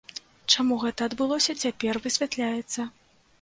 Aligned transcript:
Чаму 0.53 0.77
гэта 0.83 1.01
адбылося, 1.09 1.55
цяпер 1.65 2.01
высвятляецца. 2.07 2.89